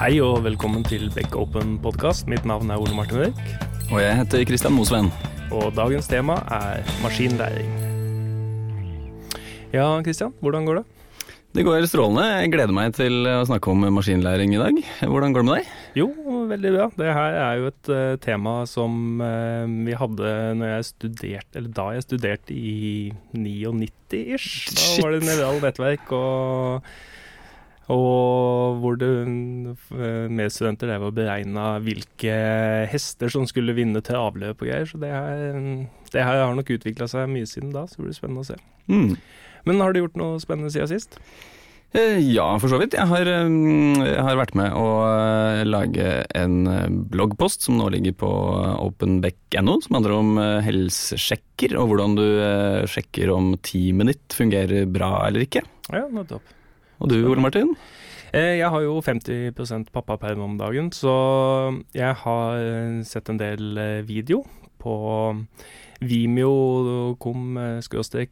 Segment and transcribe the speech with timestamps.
[0.00, 2.24] Hei og velkommen til Beck Open podkast.
[2.24, 3.40] Mitt navn er Ole Martin Wøik.
[3.90, 5.10] Og jeg heter Kristian Mosveen.
[5.52, 7.68] Og dagens tema er maskinlæring.
[9.74, 10.84] Ja, Kristian, hvordan går det?
[11.52, 12.24] Det går strålende.
[12.30, 14.80] Jeg gleder meg til å snakke om maskinlæring i dag.
[15.04, 15.76] Hvordan går det med deg?
[16.00, 16.08] Jo,
[16.54, 16.88] veldig bra.
[17.04, 21.76] Det her er jo et uh, tema som uh, vi hadde når jeg studerte, eller
[21.76, 24.72] da jeg studerte i 99-ish.
[24.72, 26.88] Da var det Nevralt nettverk og
[27.90, 29.10] og hvor det
[30.30, 32.34] med studenter det var beregna hvilke
[32.90, 34.88] hester som skulle vinne til avløp og greier.
[34.88, 35.54] Så det her,
[36.14, 38.60] det her har nok utvikla seg mye siden da, så det blir spennende å se.
[38.90, 39.16] Mm.
[39.68, 41.18] Men har du gjort noe spennende siden sist?
[41.90, 42.94] Eh, ja, for så vidt.
[42.94, 46.60] Jeg har, jeg har, vært med å eh, lage en
[47.10, 48.30] bloggpost som nå ligger på
[48.86, 52.24] openbeck.no, som handler om helsesjekker og hvordan du
[52.90, 55.66] sjekker om teamet ditt fungerer bra eller ikke.
[55.90, 56.54] Ja, nettopp.
[57.00, 57.74] Og du, Ole Martin?
[58.30, 61.14] Jeg har jo 50% pappaperm om dagen, så
[61.96, 64.44] jeg har sett en del video
[64.80, 64.94] på
[66.00, 67.58] Vimeo.com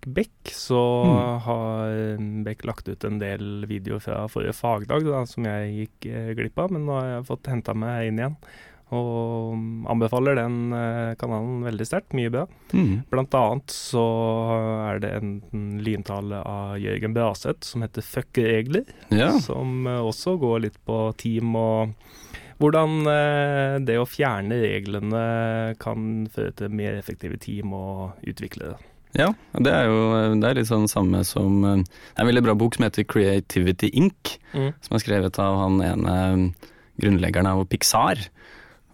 [0.07, 1.41] Beck, så mm.
[1.49, 6.63] har Beck lagt ut en del videoer fra forrige fagdag da, som jeg gikk glipp
[6.63, 8.39] av, men nå har jeg fått henta meg inn igjen.
[8.95, 9.53] Og
[9.93, 10.73] anbefaler den
[11.21, 12.15] kanalen veldig sterkt.
[12.17, 12.47] Mye bra.
[12.73, 13.03] Mm.
[13.11, 14.05] Blant annet så
[14.89, 15.33] er det en
[15.85, 19.35] lyntale av Jørgen Braseth som heter 'Fuck regler', ja.
[19.45, 21.93] som også går litt på team og
[22.59, 25.25] hvordan det å fjerne reglene
[25.79, 28.79] kan føre til mer effektive team og utvikle det.
[29.17, 30.01] Ja, det er jo
[30.39, 31.87] det er litt sånn samme som Det
[32.19, 34.73] er en veldig bra bok som heter 'Creativity Inc', mm.
[34.81, 36.17] som er skrevet av han ene
[37.01, 38.19] grunnleggeren av Pixar.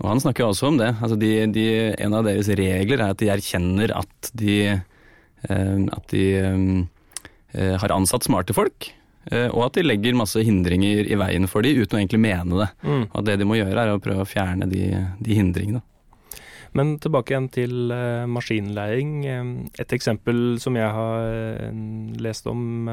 [0.04, 0.90] Og han snakker også om det.
[1.00, 1.68] Altså de, de,
[2.04, 4.58] en av deres regler er at de erkjenner at de,
[5.48, 8.90] eh, at de eh, har ansatt smarte folk.
[9.32, 12.60] Eh, og at de legger masse hindringer i veien for dem uten å egentlig mene
[12.60, 12.68] det.
[12.84, 13.02] Mm.
[13.06, 14.90] Og at det de må gjøre er å prøve å fjerne de,
[15.24, 15.80] de hindringene.
[16.74, 19.22] Men tilbake igjen til uh, maskinlæring.
[19.78, 21.26] Et eksempel som jeg har
[21.70, 22.88] uh, lest om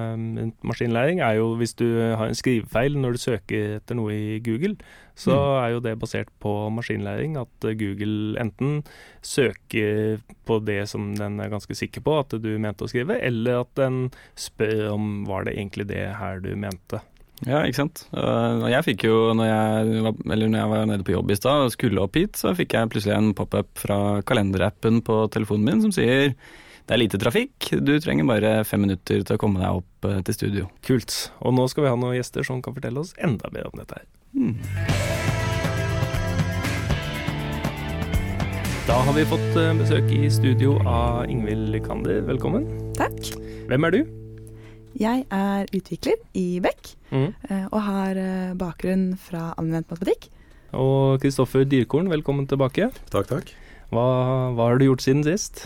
[0.61, 4.75] maskinlæring, er jo hvis du har en skrivefeil når du søker etter noe i Google,
[5.17, 5.57] så mm.
[5.63, 7.37] er jo det basert på maskinlæring.
[7.41, 8.83] At Google enten
[9.25, 13.63] søker på det som den er ganske sikker på at du mente å skrive, eller
[13.65, 14.03] at den
[14.37, 17.01] spør om var det egentlig det her du mente.
[17.47, 18.03] Ja, ikke sant.
[18.13, 21.65] Og jeg fikk jo, når jeg, var, når jeg var nede på jobb i stad
[21.65, 23.97] og skulle opp hit, så fikk jeg plutselig en pop-up fra
[24.27, 26.35] kalenderappen på telefonen min som sier
[26.91, 30.17] det er lite trafikk, du trenger bare fem minutter til å komme deg opp eh,
[30.27, 30.69] til studio.
[30.83, 31.13] Kult.
[31.39, 34.01] Og nå skal vi ha noen gjester som kan fortelle oss enda mer om dette
[34.01, 34.07] her.
[34.35, 34.57] Hmm.
[38.89, 42.25] Da har vi fått eh, besøk i studio av Ingvild Kander.
[42.27, 42.67] Velkommen.
[42.99, 43.37] Takk.
[43.69, 44.01] Hvem er du?
[45.01, 47.31] Jeg er utvikler i Beck, mm.
[47.71, 50.27] og har eh, bakgrunn fra anvendt matematikk.
[50.77, 52.91] Og Kristoffer Dyrkorn, velkommen tilbake.
[53.09, 53.49] Takk, takk.
[53.89, 54.05] Hva,
[54.53, 55.63] hva, har du gjort siden sist?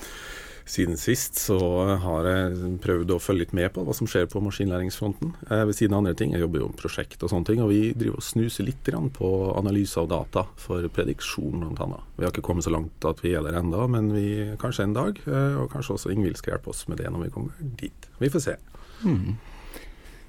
[0.65, 1.57] Siden sist så
[2.01, 5.33] har jeg prøvd å følge litt med på hva som skjer på maskinlæringsfronten.
[5.49, 7.73] Eh, ved siden av andre ting, jeg jobber jo med prosjekt og sånne ting, og
[7.73, 8.87] vi driver og snuser litt
[9.17, 11.99] på analyse av data for prediksjon bl.a.
[12.15, 14.29] Vi har ikke kommet så langt at vi er der ennå, men vi,
[14.63, 15.19] kanskje en dag.
[15.27, 18.09] Og kanskje også Ingvild skal hjelpe oss med det når vi kommer dit.
[18.23, 18.57] Vi får se.
[19.05, 19.37] Hmm.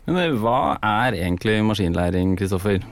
[0.06, 2.84] Men eh, hva er egentlig maskinlæring, Kristoffer?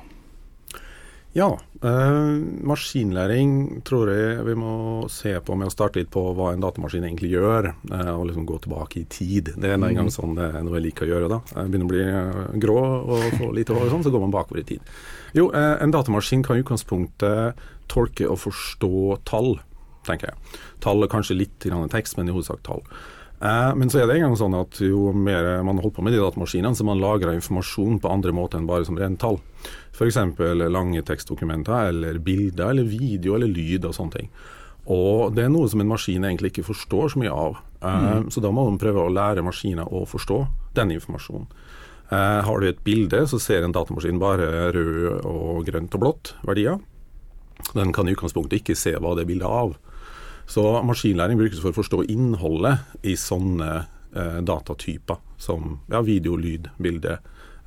[1.34, 1.48] Ja,
[1.82, 4.74] eh, maskinlæring tror jeg vi må
[5.10, 8.46] se på med å starte litt på hva en datamaskin egentlig gjør, eh, og liksom
[8.46, 9.50] gå tilbake i tid.
[9.58, 10.14] Det er en gang hmm.
[10.14, 11.32] sånn det er noe jeg liker å gjøre.
[11.32, 11.40] da.
[11.56, 12.78] Jeg begynner å bli grå
[13.16, 14.94] og få lite hår og sånn, så går man bakover i tid.
[15.34, 19.56] Jo, eh, en datamaskin kan i utgangspunktet tolke og forstå tall,
[20.06, 20.62] tenker jeg.
[20.86, 22.86] Tall er kanskje litt tekst, men i hovedsak tall.
[23.44, 26.14] Eh, men så er det en gang sånn at jo mer man holder på med
[26.16, 29.40] de datamaskinene, så man lagrer informasjon på andre måter enn bare som rent tall.
[29.92, 30.18] F.eks.
[30.72, 34.30] lange tekstdokumenter eller bilder eller video eller lyd og sånne ting.
[34.90, 37.60] Og det er noe som en maskin egentlig ikke forstår så mye av.
[37.80, 38.32] Eh, mm.
[38.32, 40.40] Så da må man prøve å lære maskiner å forstå
[40.76, 41.48] den informasjonen.
[42.12, 46.34] Eh, har du et bilde, så ser en datamaskin bare rød og grønt og blått
[46.44, 46.80] verdier.
[47.72, 49.76] Den kan i utgangspunktet ikke se hva det er bilde av.
[50.46, 53.70] Så maskinlæring brukes for å forstå innholdet i sånne
[54.14, 57.18] eh, datatyper som ja, video, lyd, bilde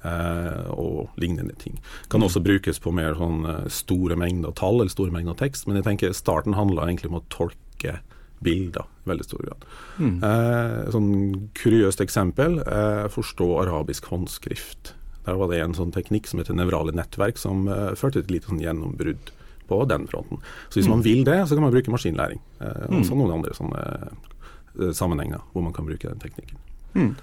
[0.03, 1.79] eh, og lignende ting.
[2.11, 5.79] Kan også brukes på mer sånn eh, store mengder tall eller store mengder tekst, men
[5.79, 7.99] jeg tenker starten handler egentlig om å tolke
[8.45, 9.65] bilder i veldig stor grad.
[9.97, 10.17] Mm.
[10.27, 11.09] Eh, sånn
[11.57, 14.93] kuriøst eksempel, eh, forstå arabisk håndskrift.
[15.25, 18.35] Der var det en sånn teknikk som heter nevrale nettverk, som eh, førte til et
[18.37, 19.33] lite sånn gjennombrudd
[19.69, 20.41] på den fronten.
[20.69, 22.39] Så hvis man vil det, så kan man bruke maskinlæring.
[22.61, 26.63] Eh, og så noen andre sånne eh, sammenhenger hvor man kan bruke den teknikken.
[26.97, 27.13] Mm.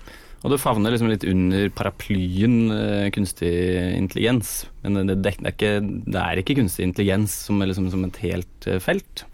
[0.44, 3.52] Og det favner liksom litt under paraplyen eh, kunstig
[3.96, 4.66] intelligens.
[4.84, 8.68] Men det, det, er ikke, det, er ikke, kunstig intelligens som, liksom, som et helt
[8.68, 9.24] eh, felt.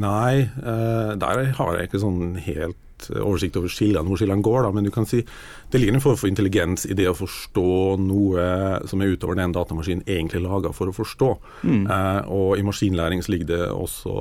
[0.00, 2.80] Nei, uh, der har jeg ikke sånn helt
[3.12, 4.62] oversikt over skillene, hvor skillene går.
[4.64, 4.72] Da.
[4.74, 5.22] Men du kan si
[5.70, 7.68] det ligger en form for intelligens i det å forstå
[8.00, 8.48] noe
[8.88, 11.30] som er utover den datamaskinen egentlig laga for å forstå.
[11.66, 11.84] Mm.
[11.90, 14.14] Eh, og i maskinlæring så ligger det også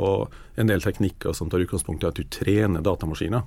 [0.62, 3.46] en del teknikker som tar utgangspunkt i at du trener datamaskiner.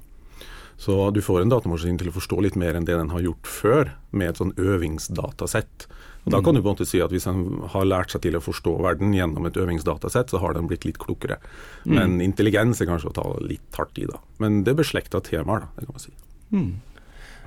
[0.76, 3.48] Så du får en datamaskin til å forstå litt mer enn det den har gjort
[3.48, 5.86] før, med et sånn øvingsdatasett.
[6.26, 8.36] Og Da kan du på en måte si at hvis den har lært seg til
[8.36, 11.38] å forstå verden gjennom et øvingsdatasett, så har den blitt litt klokere.
[11.86, 11.94] Mm.
[11.94, 14.18] Men intelligens er kanskje å ta litt hardt i, da.
[14.42, 16.14] Men det er beslekta temaer, da, det kan man si.
[16.50, 16.72] Mm.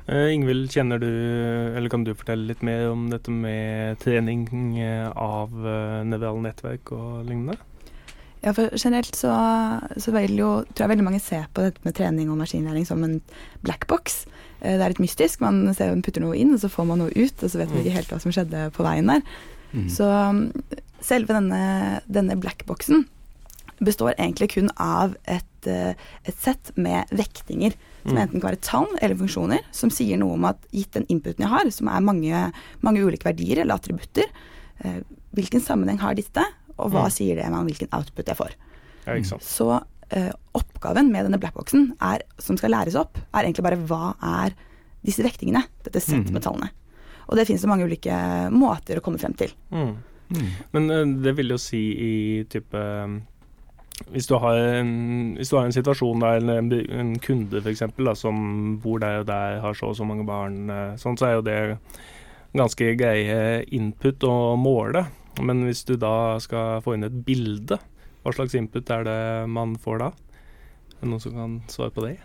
[0.10, 1.10] Uh, Ingvild, kjenner du,
[1.78, 4.48] eller kan du fortelle litt mer om dette med trening
[4.82, 7.60] eh, av uh, nevrale nettverk og lignende?
[8.40, 9.32] Ja, for generelt så,
[10.00, 13.20] så jo, tror jeg veldig mange ser på dette med trening og maskinlæring som en
[13.66, 14.24] black box.
[14.62, 15.42] Eh, det er litt mystisk.
[15.44, 17.72] Man ser man putter noe inn, og så får man noe ut, og så vet
[17.74, 19.26] man ikke helt hva som skjedde på veien der.
[19.74, 19.88] Mm.
[19.92, 20.08] Så
[21.06, 23.06] selve denne, denne blackboxen
[23.84, 25.96] består egentlig kun av et, eh,
[26.28, 27.76] et sett med vektinger.
[28.04, 28.22] Som mm.
[28.24, 31.52] enten kan være tall eller funksjoner, som sier noe om at gitt den inputen jeg
[31.52, 32.44] har, som er mange,
[32.86, 34.32] mange ulike verdier eller attributter,
[34.84, 35.02] eh,
[35.36, 36.44] hvilken sammenheng har disse,
[36.80, 37.14] og hva mm.
[37.14, 38.58] sier det meg om hvilken output jeg får.
[39.06, 39.46] Ja, ikke sant.
[39.46, 44.14] Så uh, oppgaven med denne blackboxen er, som skal læres opp, er egentlig bare hva
[44.44, 44.56] er
[45.06, 46.36] disse vektingene, dette settet mm.
[46.36, 46.70] med tallene.
[47.30, 48.16] Og det finnes det mange ulike
[48.52, 49.54] måter å komme frem til.
[49.74, 49.92] Mm.
[50.30, 50.48] Mm.
[50.76, 52.14] Men uh, det vil jo si i
[52.52, 52.86] type
[54.14, 54.92] hvis du, har en,
[55.36, 57.84] hvis du har en situasjon der en, en kunde f.eks.
[58.16, 58.38] som
[58.80, 61.44] bor der og der, har så og så mange barn, uh, sånn, så er jo
[61.44, 61.60] det
[62.56, 65.04] ganske greie input å måle.
[65.46, 67.80] Men hvis du da skal få inn et bilde,
[68.24, 69.22] hva slags input er det
[69.52, 70.10] man får da?
[71.00, 72.18] Er det noen som kan svare på det?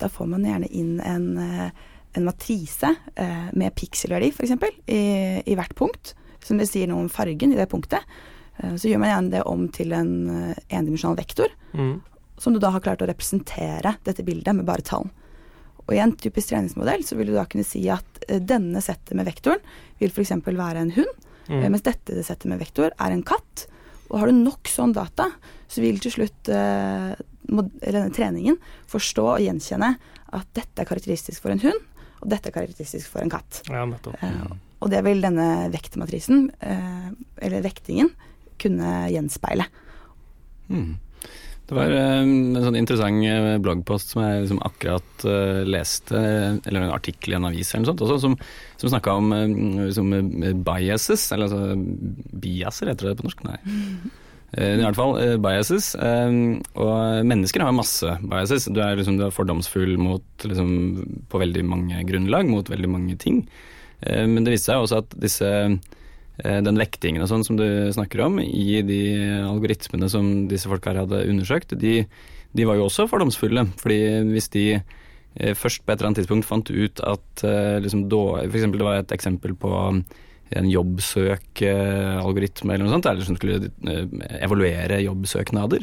[0.00, 1.70] Da får man gjerne inn en, eh,
[2.18, 4.52] en matrise eh, med pikselverdi, f.eks.,
[4.86, 5.00] i,
[5.46, 6.14] i hvert punkt.
[6.44, 8.04] Som det sier noe om fargen i det punktet.
[8.58, 10.14] Eh, så gjør man gjerne det om til en
[10.68, 11.54] endimensjonal vektor.
[11.72, 11.96] Mm.
[12.36, 15.08] Som du da har klart å representere dette bildet med bare tall.
[15.84, 19.28] Og i en typisk treningsmodell så vil du da kunne si at denne settet med
[19.28, 19.60] vektoren
[20.00, 20.32] vil f.eks.
[20.44, 21.24] være en hund.
[21.48, 21.68] Mm.
[21.74, 23.66] Mens dette settet med vektor er en katt.
[24.10, 25.30] Og har du nok sånn data,
[25.68, 27.14] så vil til slutt eh,
[27.44, 28.58] denne treningen
[28.90, 29.94] forstå og gjenkjenne
[30.34, 31.80] at dette er karakteristisk for en hund,
[32.22, 33.62] og dette er karakteristisk for en katt.
[33.70, 33.84] Ja.
[33.84, 34.54] Eh,
[34.84, 37.08] og det vil denne vektmatrisen, eh,
[37.46, 38.12] eller vektingen,
[38.60, 39.66] kunne gjenspeile.
[40.68, 40.94] Mm.
[41.64, 46.18] Det var eh, en sånn interessant eh, bloggpost som jeg liksom akkurat uh, leste,
[46.60, 48.36] eller en artikkel i en avis eller noe sånt, også, som,
[48.82, 49.32] som snakka om
[49.86, 50.12] liksom,
[50.66, 53.46] biases, eller altså biaser heter det på norsk?
[53.48, 53.56] Nei.
[54.54, 55.88] I hvert fall biases.
[55.98, 58.68] Og mennesker har masse biases.
[58.70, 60.68] Du er, liksom, du er fordomsfull mot, liksom,
[61.32, 63.40] på veldig mange grunnlag, mot veldig mange ting.
[64.04, 65.74] Men det viste seg også at disse Eh,
[66.42, 69.02] den vektingen og sånn som du snakker om, i de
[69.46, 71.94] algoritmene som disse folka her hadde undersøkt, de,
[72.50, 73.62] de, var jo også fordomsfulle.
[73.78, 74.00] fordi
[74.32, 78.78] hvis de eh, først på et eller annet tidspunkt fant ut at eh, liksom, eksempel
[78.82, 79.70] det var et eksempel på
[80.54, 83.70] en jobbsøkalgoritme eller noe sånt, eller som skulle
[84.44, 85.82] evaluere jobbsøknader.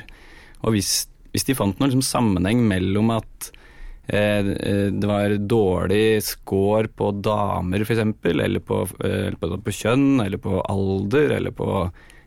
[0.61, 0.91] Og hvis,
[1.33, 3.59] hvis de fant noen liksom, sammenheng mellom at Eh, eh,
[4.07, 10.57] det var dårlig score på damer, f.eks., eller på, eller på, på, kjønn, eller på
[10.61, 11.69] alder, eller på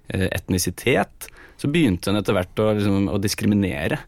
[0.08, 1.28] eh, etnisitet.
[1.60, 3.98] Så begynte en etter hvert å, liksom, å diskriminere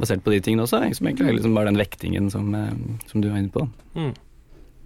[0.00, 0.80] basert på de tingene også.
[0.96, 2.54] Som egentlig var liksom bare den vektingen som,
[3.10, 3.66] som, du var inne på.
[3.98, 4.14] Mm.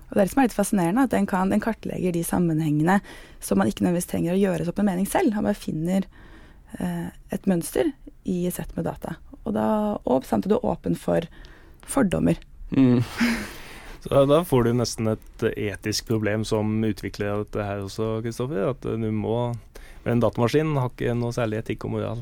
[0.09, 2.99] Og Det er det som er litt fascinerende, at den, kan, den, kartlegger de sammenhengene
[3.45, 5.35] som man ikke nødvendigvis trenger å gjøre seg opp en mening selv.
[5.37, 6.07] Han bare finner
[6.81, 7.93] eh, et mønster
[8.29, 9.19] i et sett med data.
[9.43, 9.69] Og, da,
[10.09, 11.29] og samtidig åpen for
[11.89, 12.41] fordommer.
[12.77, 13.03] Mm.
[14.01, 18.71] Så Da får du nesten et etisk problem som utvikler dette her også, Kristoffer.
[18.71, 19.55] At du må
[20.07, 22.21] En datamaskin har ikke noe særlig etikk og moral.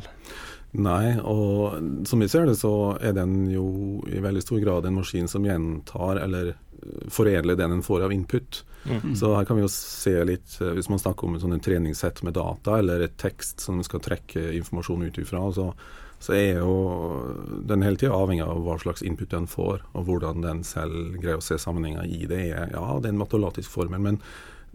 [0.77, 3.67] Nei, og som vi ser det, så er den jo
[4.11, 6.55] i veldig stor grad en maskin som gjentar eller
[7.13, 8.65] foredler det den får av input.
[8.85, 9.15] Mm.
[9.17, 12.37] Så her kan vi jo se litt, hvis man snakker om en sånn treningssett med
[12.37, 15.71] data, eller et tekst som skal trekke informasjon ut ifra, så
[16.19, 16.75] så er jo
[17.69, 21.41] den hele tida avhengig av hva slags input den får, og hvordan den selv greier
[21.41, 22.43] å se sammenhenger i det.
[22.51, 24.21] Ja, det er en matolatisk formel, men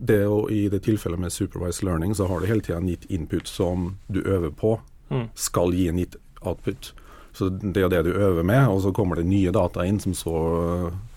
[0.02, 3.06] det å, i det tilfellet med supervised learning, så har du hele tida en gitt
[3.10, 4.78] input som du øver på,
[5.10, 5.30] mm.
[5.38, 6.94] skal gi en gitt output.
[7.38, 10.16] Så det er det du øver med, og så kommer det nye data inn som
[10.18, 10.36] så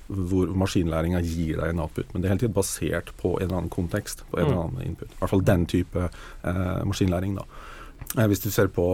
[0.04, 2.10] hvor maskinlæringa gir deg en output.
[2.12, 4.50] Men det er hele tiden basert på en eller annen kontekst, på en mm.
[4.50, 5.14] eller annen input.
[5.14, 7.46] I hvert fall den type eh, maskinlæring, da.
[8.18, 8.86] Eh, hvis du ser på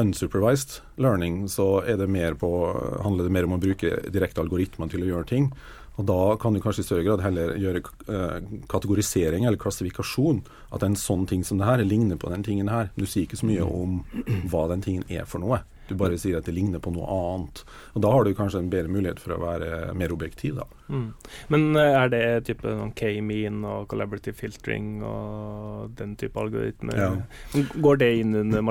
[0.00, 2.08] unsupervised learning så det
[2.40, 2.50] på,
[3.02, 5.50] handler det mer om å bruke direkte algoritmer til å gjøre ting.
[5.94, 10.42] Og da kan du kanskje i større grad heller gjøre eh, kategorisering eller klassifikasjon.
[10.74, 12.90] At en sånn ting som det her ligner på den tingen her.
[12.98, 14.00] Du sier ikke så mye om
[14.50, 15.62] hva den tingen er for noe.
[15.88, 17.64] Du bare sier at det ligner på noe annet.
[17.94, 20.56] Og Da har du kanskje en bedre mulighet for å være mer objektiv.
[20.56, 20.64] da.
[20.88, 21.14] Mm.
[21.48, 26.96] Men eh, er det type K-mean og collaborative filtering og den type algoritmer?
[26.96, 27.10] Ja.
[27.80, 28.62] Går det inn under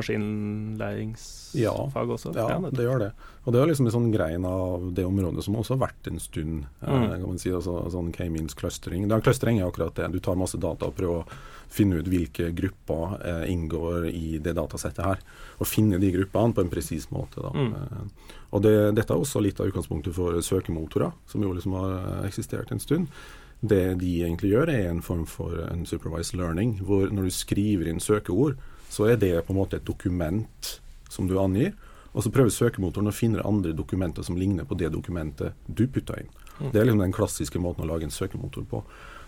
[0.84, 2.34] maskinlæringsfag også?
[2.36, 3.12] Ja, det gjør det.
[3.46, 6.20] Og det er liksom en sånn grein av det området som også har vært en
[6.20, 6.66] stund.
[6.82, 7.10] Eh, Mm.
[7.10, 9.12] kan man si, altså, sånn K-means clustering.
[9.12, 10.12] Er clustering er akkurat det.
[10.12, 11.28] Du tar masse data og prøver å
[11.70, 15.18] finne ut hvilke grupper eh, inngår i det datasettet her.
[15.60, 17.42] Og finne de gruppene på en presis måte.
[17.42, 17.52] Da.
[17.54, 17.74] Mm.
[17.74, 21.96] Eh, og det, dette er også litt av utgangspunktet for søkemotorer, som jo liksom har
[21.98, 23.10] eh, eksistert en stund.
[23.64, 27.88] Det de egentlig gjør, er en form for en supervised learning, hvor når du skriver
[27.90, 28.58] inn søkeord,
[28.92, 30.74] så er det på en måte et dokument
[31.10, 31.74] som du angir.
[32.14, 36.20] Og så prøver søkemotoren å finne andre dokumenter som ligner på det dokumentet du putta
[36.22, 36.30] inn.
[36.60, 36.70] Mm.
[36.70, 38.84] Det er liksom den klassiske måten å lage en søkemotor på.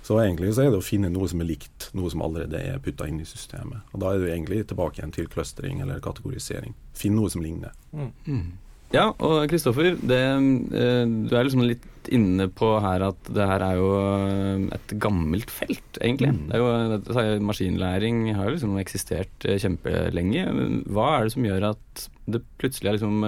[0.05, 2.83] Så egentlig så er det å finne noe som er likt, noe som allerede er
[2.83, 3.88] putta inn i systemet.
[3.93, 6.75] Og da er du egentlig tilbake igjen til clustering eller kategorisering.
[6.97, 7.74] Finn noe som ligner.
[7.95, 8.53] Mm.
[8.93, 13.79] Ja, og Kristoffer, eh, du er liksom litt inne på her at det her er
[13.79, 16.35] jo eh, et gammelt felt, egentlig.
[16.35, 16.45] Mm.
[16.51, 20.45] Det er jo, maskinlæring har jo liksom eksistert eh, kjempelenge.
[20.85, 23.25] Hva er det som gjør at det plutselig er liksom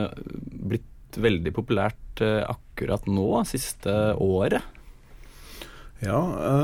[0.69, 4.76] blitt veldig populært akkurat nå, siste året?
[6.03, 6.19] Ja,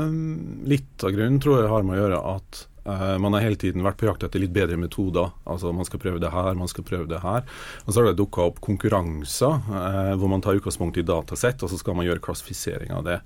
[0.06, 3.58] um, litt av grunnen tror jeg har med å gjøre at uh, man har hele
[3.58, 5.32] tiden vært på jakt etter litt bedre metoder.
[5.50, 7.42] Altså Man skal prøve det her, man skal prøve det her.
[7.84, 11.72] Og så har det dukka opp konkurranser uh, hvor man tar utgangspunkt i datasett, og
[11.72, 13.18] så skal man gjøre klassifisering av det.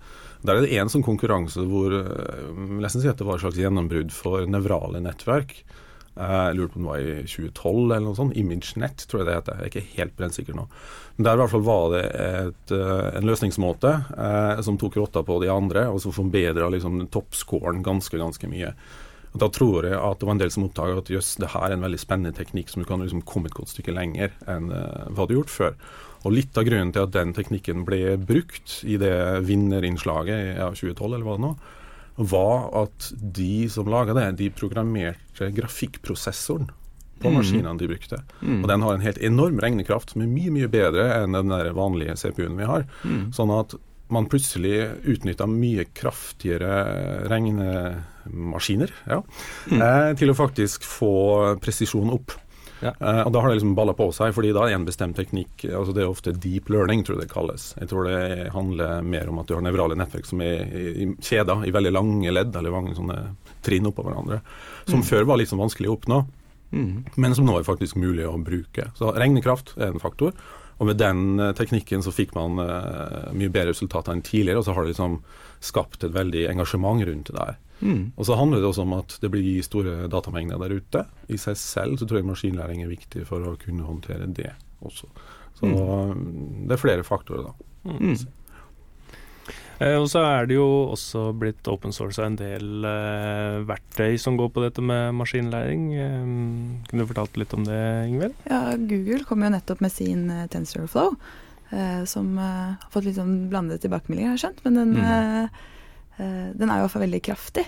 [0.47, 3.61] Der er det én sånn konkurranse hvor uh, nesten si at det var et slags
[3.61, 5.61] gjennombrudd for nevrale nettverk.
[6.19, 8.37] Eh, Jeg lurer på om det var i 2012 eller noe sånt.
[8.37, 9.59] ImageNet, tror jeg det heter.
[9.59, 10.65] Jeg er ikke helt brennsikker nå.
[11.17, 15.23] Men der i hvert fall var det et, eh, en løsningsmåte eh, som tok rotta
[15.23, 18.75] på de andre, og som forbedra liksom, toppscoren ganske, ganske mye.
[19.35, 21.69] Og Da tror jeg at det var en del som oppdaga at jøss, det her
[21.69, 24.71] er en veldig spennende teknikk som du kan liksom komme et godt stykke lenger enn
[24.73, 25.75] eh, hva du har gjort før.
[26.25, 31.13] Og Litt av grunnen til at den teknikken ble brukt i det vinnerinnslaget ja, 2012,
[31.15, 31.53] eller hva det nå,
[32.19, 36.69] var at de som laga det, de programmerte grafikkprosessoren
[37.21, 37.35] på Mhm.
[37.39, 38.21] maskinene de brukte.
[38.43, 38.63] Mm.
[38.63, 41.73] Og den har en helt enorm regnekraft som er mye mye bedre enn den der
[41.75, 42.85] vanlige CPU-en vi har.
[43.05, 43.31] Mm.
[43.35, 43.75] Sånn at
[44.11, 49.23] man plutselig utnytta mye kraftigere regnemaskiner ja,
[49.71, 49.83] Mm.
[49.83, 52.33] eh, til å faktisk få presisjon opp.
[52.83, 52.93] Ja.
[53.01, 55.65] Uh, og da har det liksom balla på seg, fordi da er en bestemt teknikk.
[55.75, 57.75] altså Det er ofte deep learning, tror jeg det kalles.
[57.81, 61.07] Jeg tror det handler mer om at du har nevrale nettverk som er i, i
[61.21, 63.19] kjeder, i veldig lange ledd, eller mange sånne
[63.67, 64.41] trinn oppå hverandre.
[64.87, 65.09] Som Mm.
[65.11, 66.21] før var litt sånn vanskelig å oppnå
[66.71, 67.05] Mm.
[67.17, 68.91] men som nå er faktisk mulig å bruke.
[68.95, 70.33] Så regnekraft er en faktor.
[70.79, 74.69] Og med den eh, teknikken så fikk man eh, mye bedre resultater enn tidligere, og
[74.69, 75.19] så har det liksom
[75.65, 77.59] skapt et veldig engasjement rundt det der.
[77.81, 78.13] Mm.
[78.17, 81.05] Og så handler det også om at det blir store datamengder der ute.
[81.31, 84.53] I seg selv så tror jeg maskinlæring er viktig for å kunne håndtere det
[84.87, 85.11] også.
[85.59, 87.69] Så mm, det er flere faktorer, da.
[87.89, 88.15] Mm.
[89.79, 94.39] Eh, og så er det jo også blitt open source en del eh, verktøy som
[94.39, 95.85] går på dette med maskinlæring.
[95.95, 96.25] Eh,
[96.89, 97.79] kunne du fortalt litt om det,
[98.11, 98.35] Ingvild?
[98.51, 101.15] Ja, Google kom jo nettopp med sin TensorFlow,
[101.71, 104.65] eh, som har fått litt sånn blandede tilbakemeldinger, har jeg skjønt.
[104.67, 104.95] Men den,
[106.19, 106.55] Mm.
[106.59, 107.67] den er jo i hvert fall veldig kraftig.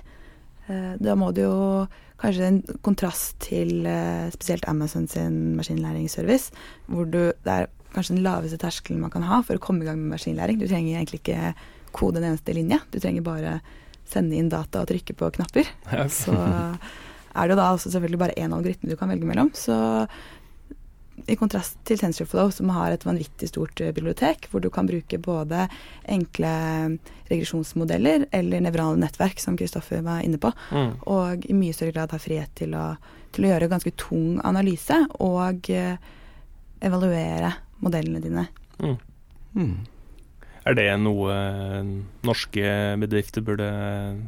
[0.66, 1.86] Eh, da må det jo
[2.18, 3.86] kanskje en kontrast til
[4.34, 6.50] spesielt Amazon sin maskinlæringsservice,
[6.90, 9.86] hvor du, det er kanskje den laveste terskelen man kan ha for å komme i
[9.86, 10.58] gang med maskinlæring.
[10.58, 11.54] Du trenger egentlig ikke
[11.92, 13.60] kode en eneste linje, du trenger bare
[14.10, 15.68] sende inn data og trykke på knapper.
[16.10, 19.52] Så er det jo da også selvfølgelig bare én algoritme du kan velge mellom.
[19.54, 19.76] Så
[21.28, 25.18] i kontrast til TensorFlow, som har et vanvittig stort eh, bibliotek, hvor du kan bruke
[25.20, 25.66] både
[26.08, 26.52] enkle
[27.28, 30.94] regresjonsmodeller eller nevrale nettverk, som Kristoffer var inne på, Mm.
[31.06, 32.96] og i mye større grad har frihet til å,
[33.36, 35.96] til å gjøre ganske tung analyse og eh,
[36.80, 37.52] evaluere
[37.84, 38.46] modellene dine.
[38.80, 38.96] Mm.
[39.54, 39.76] Mm.
[40.70, 41.34] Er det noe
[42.26, 43.66] norske bedrifter burde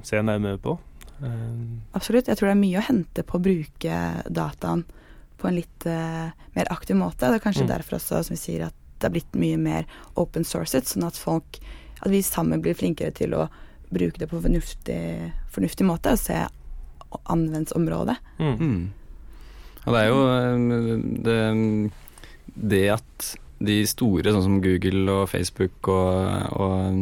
[0.06, 0.74] se nærmere på?
[1.22, 1.62] Eh,
[1.94, 2.26] Absolutt.
[2.26, 4.82] Jeg tror det er mye å hente på å bruke dataen
[5.38, 7.26] på en litt uh, mer aktiv måte.
[7.30, 7.70] Det er kanskje Mm.
[7.72, 11.18] derfor også, som vi sier, at det har blitt mye mer open sourcet, sånn at
[11.18, 11.58] folk
[12.02, 13.44] At vi sammen blir flinkere til å
[13.94, 16.34] bruke det på fornuftig, fornuftig måte og se
[17.30, 18.16] anvendelsesområdet.
[18.38, 18.56] mm.
[18.58, 18.90] Mm.
[19.84, 21.90] Og det er jo eh, det,
[22.70, 23.28] det at
[23.66, 27.00] de store, sånn som Google og Facebook og, og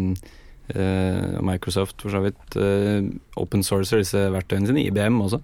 [0.74, 3.02] uh, Microsoft for så vidt, uh,
[3.40, 5.42] open sourcer disse verktøyene sine, IBM også,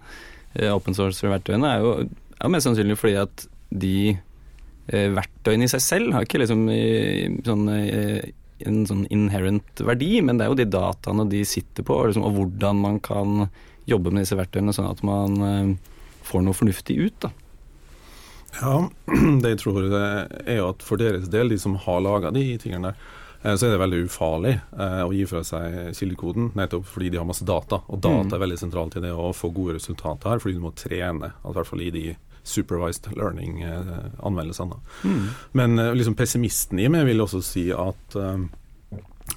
[0.56, 1.90] Uh, open sourcer verktøyene, er jo
[2.40, 3.42] er mest sannsynlig fordi at
[3.76, 3.98] de
[4.88, 10.46] verktøyene i seg selv har ikke liksom i, sånn, en sånn inherent verdi, men det
[10.46, 13.50] er jo de dataene de sitter på, og, liksom, og hvordan man kan
[13.84, 15.76] jobbe med disse verktøyene sånn at man
[16.24, 17.18] får noe fornuftig ut.
[17.26, 17.34] da.
[18.60, 18.88] Ja,
[19.42, 22.92] det jeg tror er jo at for deres del, de som har laga de tingene
[22.92, 23.14] der,
[23.46, 27.20] Eh, så er det veldig ufarlig eh, å gi fra seg kildekoden, nettopp fordi de
[27.20, 27.80] har masse data.
[27.86, 28.34] Og data mm.
[28.34, 31.56] er veldig sentralt i det å få gode resultater her, fordi du må trene, i
[31.56, 32.06] hvert fall i de
[32.46, 34.78] supervised learning-anvendelsene.
[34.78, 35.26] Eh, mm.
[35.58, 38.18] Men liksom pessimisten i meg vil også si at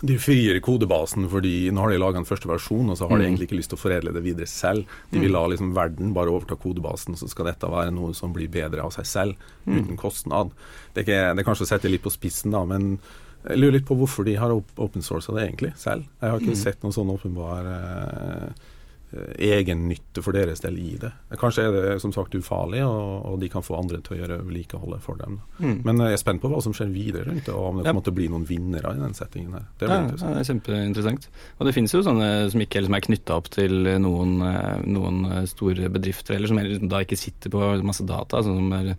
[0.05, 3.23] de frigjør kodebasen fordi nå har de laga en første versjon, og så har de
[3.23, 3.27] mm.
[3.27, 4.89] egentlig ikke lyst til å foredle det videre selv.
[5.11, 5.35] De vil mm.
[5.35, 8.93] la liksom verden bare overta kodebasen, så skal dette være noe som blir bedre av
[8.95, 9.75] seg selv, mm.
[9.75, 10.53] uten kostnad.
[10.93, 12.95] Det er, ikke, det er kanskje å sette litt på spissen, da, men
[13.39, 16.07] jeg lurer litt på hvorfor de har open sourca det egentlig selv.
[16.19, 18.65] Jeg har ikke sett noen sånn åpenbar eh,
[19.11, 21.09] egennytte for deres del i det.
[21.41, 24.39] Kanskje er det som sagt ufarlig, og, og de kan få andre til å gjøre
[24.43, 25.39] vedlikeholdet for dem.
[25.57, 25.79] Mm.
[25.87, 27.93] Men jeg er spent på hva som skjer videre rundt det, og om det ja.
[27.93, 29.69] kommer til å bli noen vinnere i den settingen her.
[29.81, 31.29] Det, ja, det er kjempeinteressant.
[31.57, 35.25] Og det finnes jo sånne som ikke liksom er knytta opp til noen, eh, noen,
[35.49, 38.43] store bedrifter, eller som liksom da ikke sitter på masse data.
[38.45, 38.93] sånn som er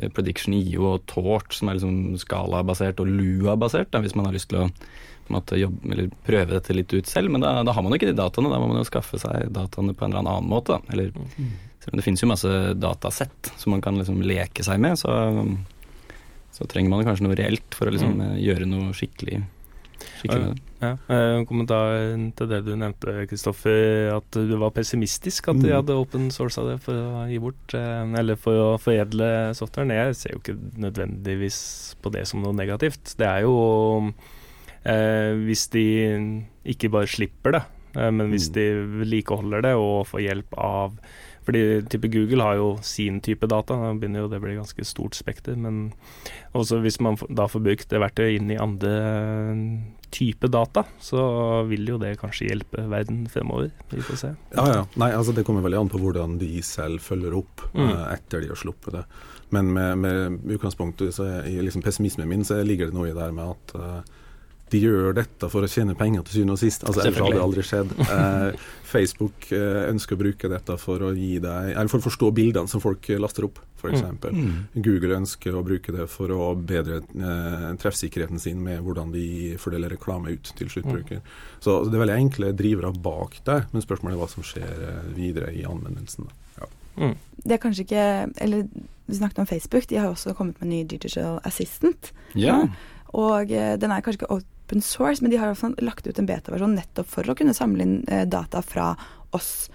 [0.00, 4.50] Eh, Prediction IO og Tort, som er liksom skala-basert, og Lua-basert, hvis man har lyst
[4.52, 4.68] til å
[5.32, 7.32] måte, jobbe, eller prøve dette litt ut selv.
[7.34, 9.50] Men da, da, har man jo ikke de dataene, da må man jo skaffe seg
[9.54, 10.76] dataene på en eller annen måte.
[10.76, 10.94] Da.
[10.94, 11.52] Eller, mm.
[11.80, 15.14] Selv om det finnes jo masse datasett som man kan liksom leke seg med, så,
[16.52, 18.36] så trenger man kanskje noe reelt for å liksom, mm.
[18.42, 19.40] gjøre noe skikkelig
[20.20, 21.92] skikkelig Ja, en Kommentar
[22.38, 25.76] til det du nevnte, Kristoffer, at du var pessimistisk at de mm.
[25.76, 29.92] hadde open sourca det for å gi bort, eh, eller for å foredle softwaren.
[29.92, 31.60] Jeg ser jo ikke nødvendigvis
[32.00, 33.12] på det som noe negativt.
[33.20, 33.56] Det er jo
[34.08, 34.30] eh,
[34.80, 35.86] hvis de
[36.64, 37.64] ikke bare slipper det,
[37.96, 38.54] eh, men hvis mm.
[38.56, 38.68] de
[39.02, 40.96] vedlikeholder det og får hjelp av
[41.40, 44.84] fordi type Google har jo sin type data, da begynner jo det å bli ganske
[44.86, 45.56] stort spekter.
[45.58, 45.88] Men
[46.54, 48.92] også hvis man da får brukt det verktøyet inn i andre
[50.14, 51.24] type data, så
[51.66, 53.72] vil jo det kanskje hjelpe verden fremover.
[53.90, 54.32] Vi får se.
[54.54, 54.84] Ja, ja.
[55.00, 57.92] Nei, altså Det kommer veldig an på hvordan de selv følger opp mm.
[58.12, 59.04] etter de har sluppet det.
[59.50, 61.18] Men med, med utgangspunktet
[61.50, 64.12] i liksom pessimismen min så ligger det noe i det her med at
[64.70, 66.84] de gjør dette for å tjene penger til syvende og sist.
[66.86, 67.94] Altså, Ellers hadde det aldri skjedd.
[68.10, 72.30] Eh, Facebook eh, ønsker å bruke dette for å gi deg Eller for å forstå
[72.34, 74.02] bildene som folk laster opp, f.eks.
[74.02, 74.40] Mm.
[74.40, 74.82] mm.
[74.82, 79.94] Google ønsker å bruke det for å bedre eh, treffsikkerheten sin med hvordan de fordeler
[79.94, 81.22] reklame ut til sluttbruker.
[81.22, 81.34] Mm.
[81.62, 85.02] Så det er veldig enkle drivere bak der, men spørsmålet er hva som skjer eh,
[85.16, 86.30] videre i anvendelsen.
[86.58, 86.70] Ja.
[87.00, 87.18] Mm.
[87.40, 88.06] Det er kanskje ikke
[88.42, 88.64] Eller
[89.10, 92.12] du snakket om Facebook, de har også kommet med en ny Digital Assistant.
[92.38, 92.60] Ja.
[93.16, 94.34] Og eh, den er kanskje ikke
[94.70, 97.82] open source, men de har i lagt ut en beta-versjon nettopp for å kunne samle
[97.82, 98.94] inn eh, data fra
[99.34, 99.70] oss,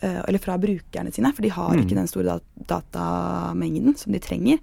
[0.00, 1.30] eh, eller fra brukerne sine.
[1.32, 1.84] For de har mm.
[1.84, 4.58] ikke den store datamengden som de trenger.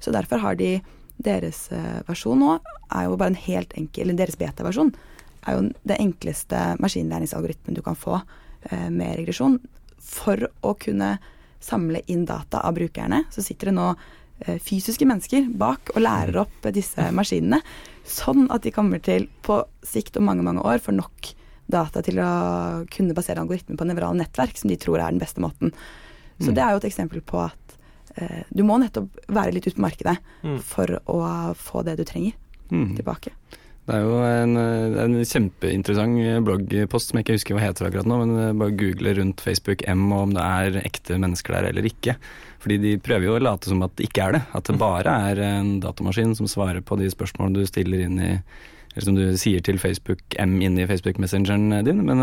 [0.00, 0.80] Så derfor har de
[1.16, 2.58] deres eh, versjon nå
[2.90, 4.94] er jo bare en helt enkel Eller deres beta-versjon
[5.48, 8.20] er jo det enkleste maskinlæringsalgoritmen du kan få
[8.92, 9.54] med regresjon.
[10.04, 11.14] For å kunne
[11.64, 13.86] samle inn data av brukerne, så sitter det nå
[14.64, 17.60] fysiske mennesker bak og lærer opp disse maskinene.
[18.08, 21.32] Sånn at de kommer til, på sikt om mange, mange år, får nok
[21.70, 22.30] data til å
[22.90, 25.74] kunne basere algoritmen på nevrale nettverk, som de tror er den beste måten.
[26.40, 26.54] Så mm.
[26.56, 27.76] det er jo et eksempel på at
[28.16, 30.58] eh, du må nettopp være litt ute på markedet mm.
[30.66, 31.20] for å
[31.58, 32.34] få det du trenger
[32.72, 32.94] mm.
[32.98, 33.34] tilbake.
[33.90, 34.52] Det er jo en,
[35.02, 39.42] en, kjempeinteressant bloggpost som jeg ikke husker hva heter akkurat nå, men bare google rundt
[39.42, 42.14] Facebook M og om det er ekte mennesker der eller ikke.
[42.62, 44.42] Fordi de prøver jo å late som at det ikke er det.
[44.54, 48.30] At det bare er en datamaskin som svarer på de spørsmålene du stiller inn i
[48.90, 52.04] Eller som du sier til Facebook M inni Facebook-messengeren din.
[52.06, 52.22] Men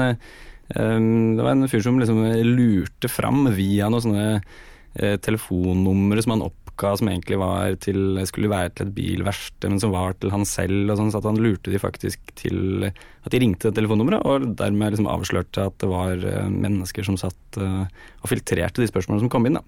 [0.76, 6.38] um, det var en fyr som liksom lurte fram via noen sånne uh, telefonnumre som
[6.38, 10.32] han oppga som egentlig var til, skulle være til et bilverksted, men som var til
[10.32, 10.92] han selv.
[10.92, 14.94] og sånn, Så at han lurte de faktisk til at de ringte telefonnummeret, og dermed
[14.94, 17.90] liksom avslørte at det var mennesker som satt uh,
[18.22, 19.58] og filtrerte de spørsmålene som kom inn.
[19.58, 19.64] da.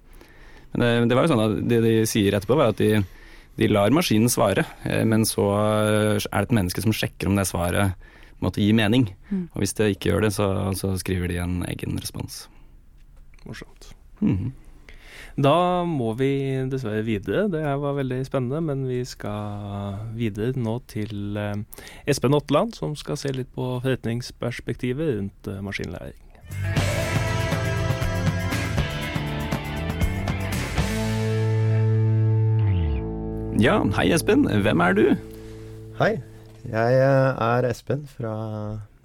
[0.72, 3.02] Men det, det, var jo sånn at det de sier etterpå, var at de,
[3.58, 7.48] de lar maskinen svare, eh, men så er det et menneske som sjekker om det
[7.50, 7.98] svaret
[8.40, 9.10] måtte gi mening.
[9.28, 9.48] Mm.
[9.52, 10.46] Og hvis det ikke gjør det, så,
[10.78, 12.46] så, skriver de en egen respons.
[13.44, 13.92] Morsomt.
[14.20, 14.50] Mm -hmm.
[15.38, 16.32] Da må vi
[16.70, 17.46] dessverre videre.
[17.52, 21.62] Det var veldig spennende, men vi skal videre nå til eh,
[22.10, 26.18] Espen Otteland, som skal se litt på forretningsperspektivet rundt eh, maskinlæring.
[33.60, 34.48] Ja, hei Espen.
[34.48, 35.06] Hvem er du?
[36.00, 36.14] Hei.
[36.66, 38.34] Jeg eh, er Espen fra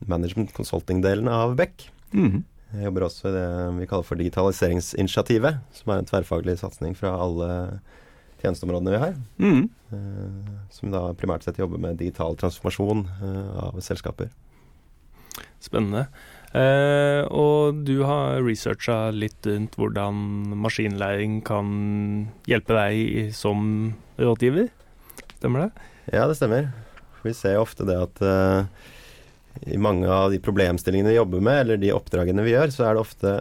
[0.08, 1.90] management consulting-delen av Beck.
[2.16, 2.44] Mm.
[2.74, 7.14] Jeg jobber også i det vi kaller for Digitaliseringsinitiativet, som er en tverrfaglig satsing fra
[7.22, 7.50] alle
[8.42, 9.14] tjenesteområdene vi har.
[9.40, 9.70] Mm.
[9.96, 14.32] eh, som da primært sett jobber med digital transformasjon eh, av selskaper.
[15.64, 16.08] Spennende.
[16.56, 21.70] Eh, og du har researcha litt rundt hvordan maskinlæring kan
[22.50, 24.70] hjelpe deg som rådgiver.
[25.38, 25.88] Stemmer det?
[26.14, 26.70] Ja, det stemmer.
[27.26, 28.22] Vi ser ofte det at
[29.62, 32.96] i mange av de problemstillingene vi jobber med, eller de oppdragene vi gjør, så er
[32.96, 33.36] det ofte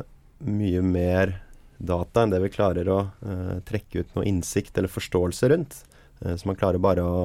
[0.44, 1.38] mye mer
[1.78, 5.78] data enn det vi klarer å uh, trekke ut noe innsikt eller forståelse rundt.
[6.22, 7.24] Uh, så man klarer bare å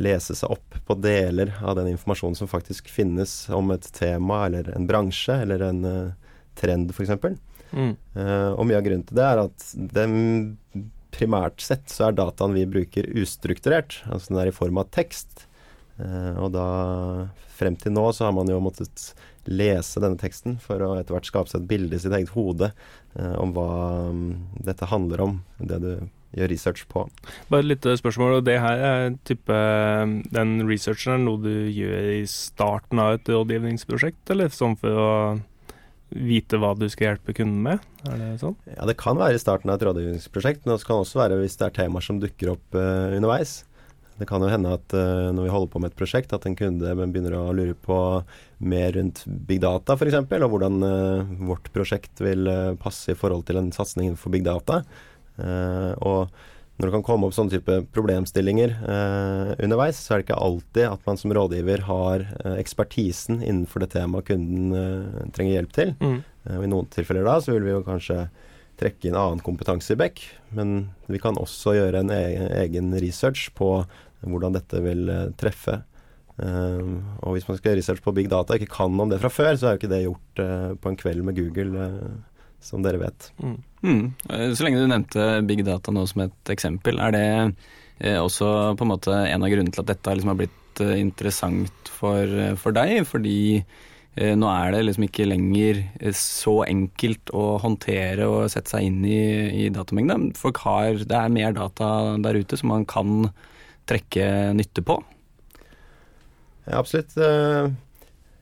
[0.00, 4.70] lese seg opp på deler av den informasjonen som faktisk finnes om et tema eller
[4.74, 7.14] en bransje eller en uh, trend, f.eks.
[7.70, 7.94] Mm.
[8.16, 9.68] Uh, og mye av grunnen til det er at
[9.98, 10.16] den,
[11.10, 14.00] primært sett så er dataen vi bruker ustrukturert.
[14.06, 15.46] Altså den er i form av tekst.
[16.00, 16.68] Eh, og da
[17.60, 19.10] frem til nå så har man jo måttet
[19.50, 22.70] lese denne teksten for å etter hvert skape seg et bilde i sitt eget hode
[22.70, 23.68] eh, om hva
[24.14, 24.32] mm,
[24.68, 25.92] dette handler om, det du
[26.36, 27.04] gjør research på.
[27.50, 28.38] Bare et lite spørsmål.
[28.38, 29.56] og Det her er type
[30.30, 35.12] Den researchen er noe du gjør i starten av et rådgivningsprosjekt, eller sånn for å
[36.10, 37.82] vite hva du skal hjelpe kunden med?
[38.10, 38.56] Er det sånn?
[38.66, 41.58] Ja, Det kan være i starten av et rådgivningsprosjekt, men det kan også være hvis
[41.60, 43.60] det er temaer som dukker opp uh, underveis.
[44.20, 46.56] Det kan jo hende at uh, når vi holder på med et prosjekt, at en
[46.58, 47.96] kunde begynner å lure på
[48.68, 53.46] mer rundt big data f.eks., og hvordan uh, vårt prosjekt vil uh, passe i forhold
[53.48, 54.82] til en satsing innenfor big data.
[55.40, 56.28] Og
[56.76, 58.74] når det kan komme opp sånne type problemstillinger
[59.62, 62.26] underveis, så er det ikke alltid at man som rådgiver har
[62.58, 65.94] ekspertisen innenfor det temaet kunden trenger hjelp til.
[65.96, 66.18] Mm.
[66.58, 68.18] Og I noen tilfeller da så vil vi jo kanskje
[68.80, 70.22] trekke inn annen kompetanse i Beck,
[70.56, 73.82] men vi kan også gjøre en egen, egen research på
[74.20, 75.82] hvordan dette vil eh, treffe.
[76.40, 76.84] Eh,
[77.20, 79.32] og hvis man skal gjøre research på big data og ikke kan om det fra
[79.32, 82.84] før, så er jo ikke det gjort eh, på en kveld med Google, eh, som
[82.84, 83.30] dere vet.
[83.40, 83.58] Mm.
[83.80, 84.06] Mm.
[84.56, 88.90] Så lenge du nevnte big data nå som et eksempel, er det også på en
[88.92, 92.28] måte en av grunnene til at dette liksom har blitt interessant for,
[92.60, 93.00] for deg?
[93.08, 93.38] Fordi
[94.36, 99.04] nå er det liksom ikke lenger eh, så enkelt å håndtere og sette seg inn
[99.06, 99.20] i,
[99.66, 100.32] i datamengde.
[100.36, 103.30] Folk har, det er mer data der ute som man kan
[103.90, 104.26] trekke
[104.58, 104.98] nytte på.
[106.66, 107.14] Ja, absolutt.
[107.16, 107.70] Eh,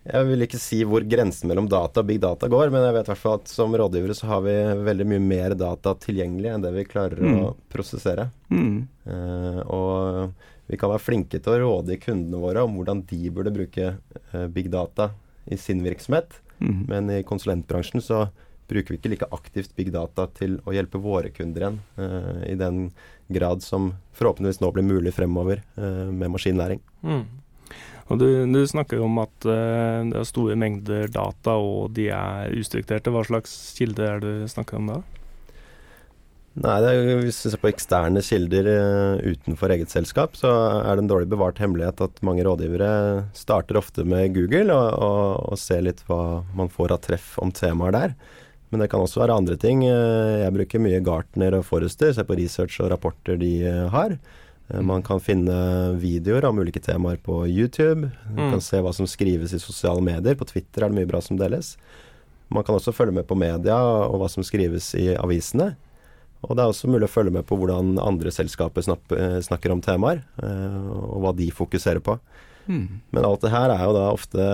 [0.08, 3.08] Jeg vil ikke si hvor grensen mellom data og big data går, men jeg vet
[3.10, 4.54] hvert fall at som rådgivere så har vi
[4.86, 7.58] veldig mye mer data tilgjengelig enn det vi klarer å Mm.
[7.68, 8.30] prosessere.
[8.48, 8.88] Mm.
[9.04, 10.32] Eh, og
[10.68, 13.90] vi kan være flinke til å råde kundene våre om hvordan de burde bruke
[14.32, 15.10] eh, big data
[15.50, 16.86] i sin virksomhet, Mm.
[16.88, 18.28] men i konsulentbransjen så
[18.68, 22.56] bruker vi ikke like aktivt big data til å hjelpe våre kunder igjen, uh, i
[22.58, 22.88] den
[23.32, 26.82] grad som forhåpentligvis nå blir mulig fremover uh, med maskinlæring.
[27.06, 27.22] Mm.
[28.08, 32.52] Og du, du snakker om at uh, det er store mengder data, og de er
[32.58, 33.12] ustrukturerte.
[33.14, 35.00] Hva slags kilde er det du snakker om da?
[36.58, 40.48] Nei, det er, Hvis vi ser på eksterne kilder eh, utenfor eget selskap, så
[40.82, 45.52] er det en dårlig bevart hemmelighet at mange rådgivere starter ofte med Google og, og,
[45.52, 48.16] og ser litt hva man får av treff om temaer der.
[48.72, 49.84] Men det kan også være andre ting.
[49.86, 54.18] Eh, Jeg bruker mye Gartner og Forrester, ser på research og rapporter de eh, har.
[54.84, 55.54] Man kan finne
[55.96, 58.10] videoer om ulike temaer på YouTube.
[58.34, 58.50] Man Mm.
[58.52, 60.34] kan se hva som skrives i sosiale medier.
[60.36, 61.76] På Twitter er det mye bra som deles.
[62.52, 65.70] Man kan også følge med på media og hva som skrives i avisene.
[66.46, 69.82] Og det er også mulig å følge med på hvordan andre selskaper eh, snakker om
[69.84, 72.18] temaer, eh, og hva de fokuserer på.
[72.68, 73.00] Mm.
[73.16, 74.46] Men alt det her er jo da ofte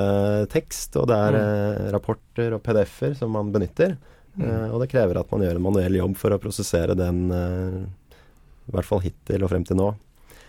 [0.52, 1.90] tekst, og det er mm.
[1.96, 3.98] rapporter og PDF-er som man benytter.
[4.34, 4.72] Mm.
[4.74, 8.88] og det krever at man gjør en manuell jobb for å prosessere den, i hvert
[8.88, 9.92] fall hittil og frem til nå.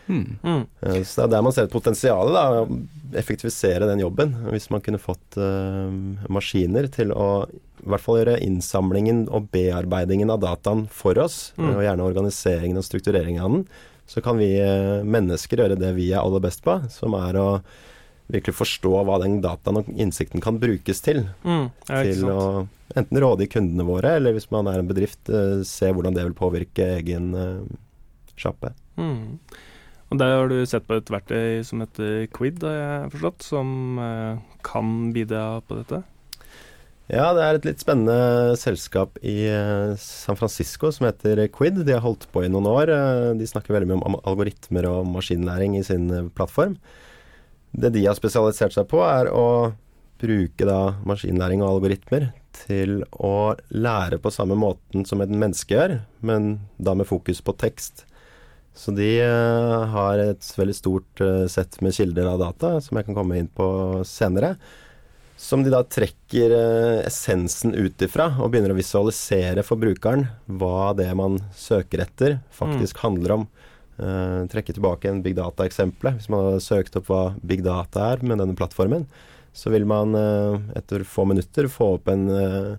[0.08, 0.38] Mm.
[0.44, 0.66] Mm.
[0.82, 4.34] Eh, Så det er der man ser et potensial, da, å effektivisere den jobben.
[4.54, 5.90] Hvis man kunne fått uh,
[6.30, 7.46] maskiner til å
[7.86, 11.76] i hvert fall gjøre innsamlingen og bearbeidingen av dataen for oss, Mm.
[11.76, 13.68] og gjerne organiseringen og struktureringen av den,
[14.08, 17.62] så kan vi eh, mennesker gjøre det vi er aller best på, som er å
[18.28, 21.28] virkelig forstå hva den dataen og innsikten kan brukes til.
[21.46, 21.70] Mm.
[21.86, 22.68] Til å
[22.98, 26.38] enten råde kundene våre, eller hvis man er en bedrift, eh, se hvordan det vil
[26.38, 27.78] påvirke egen eh,
[28.36, 28.74] sjappe.
[28.98, 29.38] Mm.
[30.10, 33.98] Og der har du sett på et verktøy som heter Quid, har jeg forstått, som
[34.64, 36.04] kan bidra på dette?
[37.06, 41.78] Ja, det er et litt spennende selskap i eh, San Francisco som heter Quid.
[41.86, 42.90] De har holdt på i noen år.
[42.90, 46.80] Eh, De snakker veldig mye om algoritmer og maskinlæring i sin eh, plattform.
[47.78, 49.76] Det de har spesialisert seg på, er å
[50.24, 52.32] bruke da maskinlæring og algoritmer
[52.66, 57.54] til å lære på samme måten som et menneske gjør, men da med fokus på
[57.62, 58.06] tekst.
[58.76, 59.12] Så de
[59.92, 63.68] har et veldig stort sett med kilder av data, som jeg kan komme inn på
[64.08, 64.56] senere.
[65.38, 70.94] Som de da trekker eh, essensen ut ifra, og begynner å visualisere for brukeren hva
[70.98, 73.48] det man søker etter, faktisk handler om.
[73.96, 76.18] Uh, trekke tilbake en big data-eksempelet.
[76.20, 79.06] Hvis man hadde søkt opp hva big data er med denne plattformen,
[79.56, 82.74] så vil man uh, etter få minutter få opp en uh,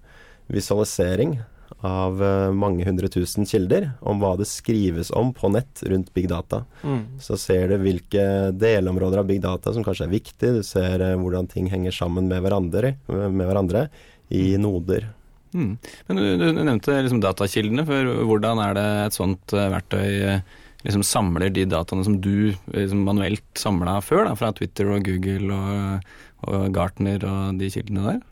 [0.53, 1.39] visualisering
[1.85, 6.29] av eh, mange hundre tusen kilder om hva det skrives om på nett rundt big
[6.33, 6.63] data.
[6.83, 7.21] Mm.
[7.21, 11.17] Så ser du hvilke delområder av big data som kanskje er viktig, du ser eh,
[11.21, 13.89] hvordan ting henger sammen med hverandre, med hverandre
[14.33, 15.11] i noder.
[15.57, 15.75] Mm.
[16.09, 20.57] Men du, du nevnte liksom datakildene, for hvordan er det et sånt eh, verktøy eh,
[20.87, 25.57] liksom samler de dataene som du liksom manuelt samla før, da, fra Twitter og Google
[25.57, 26.11] og,
[26.47, 28.25] og Gartner og de kildene der?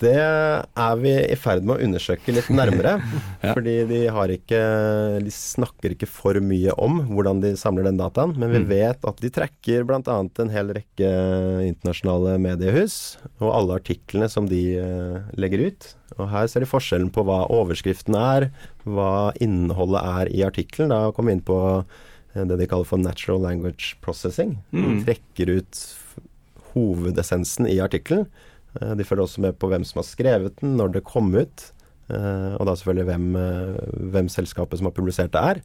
[0.00, 2.96] Det er vi i ferd med å undersøke litt nærmere.
[3.44, 3.54] Ja.
[3.56, 4.58] Fordi de har ikke
[5.24, 8.34] De snakker ikke for mye om hvordan de samler den dataen.
[8.36, 8.68] Men vi Mm.
[8.68, 10.00] vet at de trekker bl.a.
[10.04, 11.08] en hel rekke
[11.68, 13.16] internasjonale mediehus.
[13.40, 15.88] Og alle artiklene som de eh, legger ut.
[16.18, 18.50] Og her ser de forskjellen på hva overskriften er,
[18.84, 20.92] hva innholdet er i artikkelen.
[20.92, 24.58] Da kommer vi inn på eh, det de kaller for natural language processing.
[24.72, 25.04] De Mm.
[25.06, 25.80] trekker ut
[26.74, 28.26] hovedessensen i artikkelen.
[28.78, 31.72] Eh, De følger også med på hvem som har skrevet den, når det kom ut.
[32.10, 35.62] eh, Og da selvfølgelig hvem, eh, hvem selskapet som har publisert det er.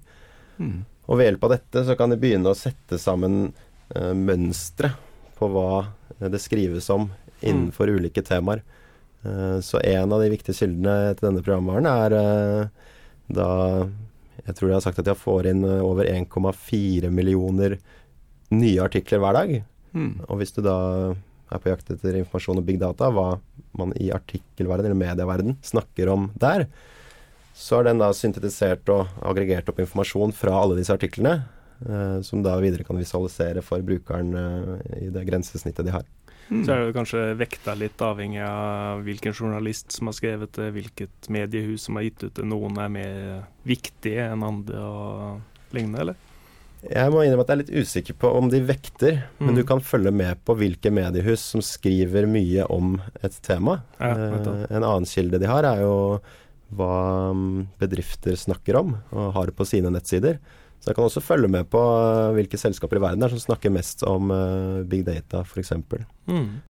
[0.60, 0.86] Mm.
[1.08, 3.54] Og ved hjelp av dette så kan de begynne å sette sammen
[3.94, 4.96] mønstre
[5.38, 5.86] på hva
[6.20, 7.12] det skrives om
[7.44, 8.64] innenfor ulike temaer.
[9.62, 12.70] Så en av de viktige kildene til denne programvaren er
[13.30, 13.88] da
[14.48, 17.78] Jeg tror de har sagt at de får inn over 1,4 millioner
[18.50, 19.64] nye artikler hver dag.
[19.94, 20.26] Mm.
[20.28, 21.14] Og hvis du da
[21.52, 23.36] er på jakt etter informasjon og big data, hva
[23.78, 26.68] man i artikkelverden eller medieverden snakker om der,
[27.56, 31.38] så er den da syntetisert og aggregert opp informasjon fra alle disse artiklene,
[31.88, 36.08] eh, som da videre kan visualisere for brukeren eh, i det grensesnittet de har.
[36.46, 41.30] Så er det kanskje vekta litt avhengig av hvilken journalist som har skrevet det, hvilket
[41.34, 42.46] mediehus som har gitt ut det.
[42.46, 43.24] Noen er mer
[43.66, 46.20] viktige enn andre og lignende, eller?
[46.92, 49.56] Jeg må innrømme at jeg er litt usikker på om de vekter, men Mm.
[49.56, 53.82] du kan følge med på hvilke mediehus som skriver mye om et tema.
[54.00, 56.22] Ja, Eh, en annen kilde de har, er jo
[56.76, 60.40] hva mm, bedrifter snakker om og har på sine nettsider.
[60.82, 63.72] Så jeg kan også følge med på eh, hvilke selskaper i verden er som snakker
[63.74, 65.72] mest om eh, big data, f.eks.
[66.28, 66.62] Mm.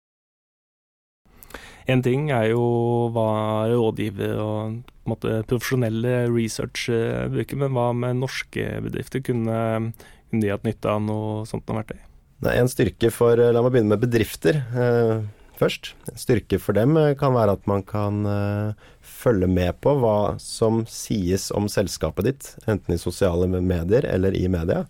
[1.91, 2.65] En ting er jo
[3.13, 3.29] hva
[3.69, 9.21] rådgiver og måte, profesjonelle research eh, bruker, men hva med norske bedrifter?
[9.25, 9.93] Kunne,
[10.31, 12.01] kunne de hatt nytte av noe sånt noe verktøy?
[12.45, 15.21] Nei, en styrke for La meg begynne med bedrifter eh,
[15.59, 15.93] først.
[16.11, 20.35] En styrke for dem eh, kan være at man kan eh, følge med på hva
[20.41, 24.85] som sies om selskapet ditt, enten i sosiale medier eller i media.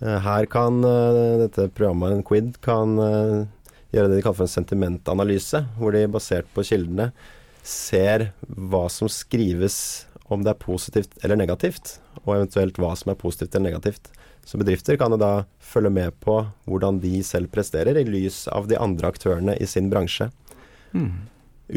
[0.00, 3.40] Eh, her kan eh, dette programmet, en quid, kan eh,
[3.92, 7.10] gjøre det de kaller for en sentimentanalyse, hvor de basert på kildene
[7.66, 13.18] ser hva som skrives, om det er positivt eller negativt, og eventuelt hva som er
[13.18, 14.12] positivt eller negativt.
[14.46, 18.78] Så bedrifter kan da følge med på hvordan de selv presterer, i lys av de
[18.80, 20.30] andre aktørene i sin bransje.
[20.94, 21.26] Mm.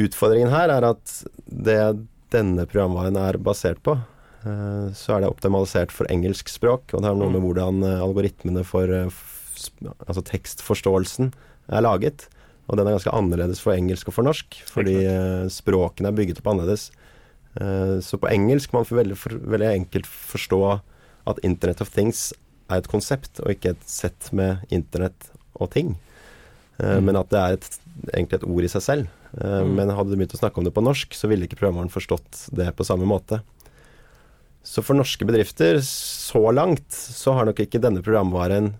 [0.06, 1.82] Utfordringen her er at det
[2.34, 3.98] denne programvaren er basert på,
[4.46, 7.48] eh, så er det optimalisert for engelsk språk, og det har noe med Mm.
[7.48, 9.10] hvordan eh, algoritmene for eh,
[10.08, 11.34] altså tekstforståelsen
[11.70, 12.28] er laget.
[12.70, 16.40] Og den er ganske annerledes for engelsk og for norsk, fordi eh, språkene er bygget
[16.40, 16.90] opp annerledes.
[17.60, 20.62] Eh, Så på engelsk kan man for veldig, for, veldig enkelt forstå
[21.28, 22.32] at Internet of Things
[22.72, 25.96] er et konsept, og ikke et sett med internett og ting.
[26.80, 27.06] Eh, Mm.
[27.06, 27.68] Men at det er et,
[28.16, 29.12] egentlig et ord i seg selv.
[29.38, 29.76] Mm.
[29.78, 32.48] Men hadde du begynt å snakke om det på norsk, så ville ikke programvaren forstått
[32.54, 33.42] det på samme måte.
[34.64, 38.74] Så for norske bedrifter, så langt, så har nok ikke denne programvaren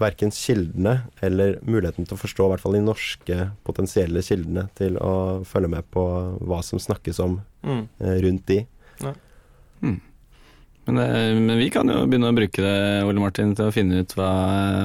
[0.00, 4.98] verken kildene eller muligheten til å forstå i hvert fall de norske potensielle kildene til
[5.00, 5.14] å
[5.48, 6.04] følge med på
[6.44, 7.88] hva som snakkes om Mm.
[8.00, 8.60] eh, rundt de.
[9.82, 10.00] Mm.
[10.86, 14.04] Men, det, men vi kan jo begynne å bruke det, Ole Martin, til å finne
[14.04, 14.28] ut hva,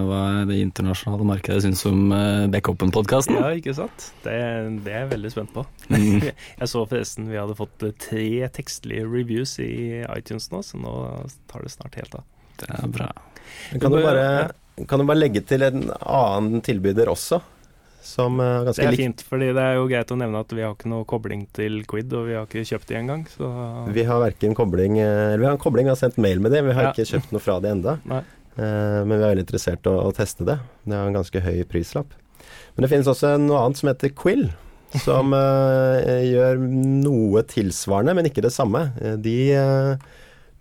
[0.01, 3.37] hva det internasjonale markedet syns om uh, Backupen-podkasten.
[3.37, 4.07] Ja, ikke sant?
[4.23, 4.33] Det,
[4.81, 5.61] det er jeg veldig spent på.
[5.93, 6.25] Mm.
[6.63, 8.25] Jeg så forresten vi hadde fått eh, tre
[8.57, 10.95] tekstlige reviews i iTunes nå, så nå
[11.53, 12.25] tar det snart helt av.
[12.63, 13.11] Det er bra.
[13.69, 14.25] Men Kan du bare,
[14.89, 17.41] kan du bare legge til en annen tilbyder også,
[18.01, 20.63] som ganske er Det er fint, fordi det er jo greit å nevne at vi
[20.65, 23.49] har ikke noe kobling til Quid, og vi har ikke kjøpt de engang, så
[23.93, 26.51] Vi har verken kobling eh, Eller vi har en kobling, vi har sendt mail med
[26.55, 26.93] det, vi har Ja.
[26.95, 27.99] ikke kjøpt noe fra det enda.
[28.09, 28.23] Nei.
[28.57, 30.57] Eh, men vi er veldig interessert i å, å teste det.
[30.83, 32.17] Det har en ganske høy prislapp.
[32.75, 34.47] Men det finnes også noe annet som heter Quill,
[35.05, 36.57] som eh, gjør
[37.05, 38.87] noe tilsvarende, men ikke det samme.
[39.21, 39.37] De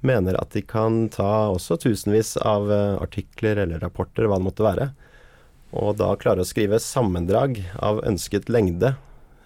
[0.07, 4.67] mener at de kan ta også tusenvis av eh, artikler eller rapporter, hva det måtte
[4.67, 4.91] være,
[5.77, 8.97] og da klare å skrive sammendrag av ønsket lengde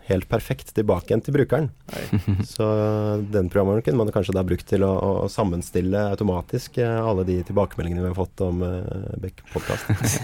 [0.09, 1.71] helt perfekt tilbake igjen til brukeren.
[2.49, 2.67] Så
[3.33, 4.93] den programvaren kunne man kanskje da brukt til å,
[5.25, 10.19] å sammenstille automatisk eh, alle de tilbakemeldingene vi har fått om uh, Beck-podkast.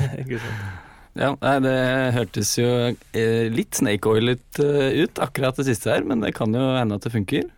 [1.22, 1.32] ja,
[1.64, 1.78] det
[2.16, 7.00] hørtes jo eh, litt snake-oilet ut, akkurat det siste her, men det kan jo hende
[7.00, 7.48] at det funker.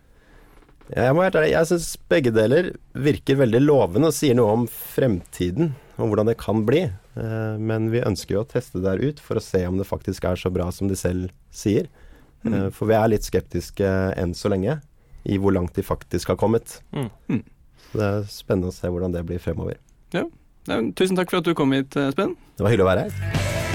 [0.91, 5.73] Jeg må være jeg syns begge deler virker veldig lovende og sier noe om fremtiden,
[5.97, 6.87] om hvordan det kan bli.
[7.15, 10.25] Men vi ønsker jo å teste det der ut for å se om det faktisk
[10.29, 11.89] er så bra som de selv sier.
[12.45, 12.55] Mm.
[12.55, 14.79] Eh, for vi er litt skeptiske enn så lenge
[15.23, 16.81] i hvor langt de faktisk har kommet.
[16.93, 17.11] Mm.
[17.29, 17.43] mm.
[17.93, 19.77] Det er spennende å se hvordan det blir fremover.
[20.17, 20.25] Ja.
[20.97, 22.37] tusen takk for at du kom hit, eh, Espen.
[22.57, 23.72] Det var hyggelig å være her.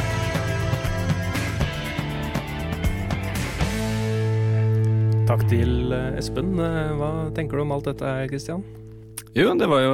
[5.27, 6.55] Takk til eh, Espen.
[6.55, 8.63] Hva tenker du om alt dette, Kristian?
[9.37, 9.91] Jo, det var jo